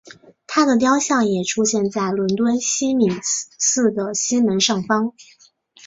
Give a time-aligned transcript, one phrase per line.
[0.47, 5.13] 她的雕像也出现在伦敦西敏寺的西门上方。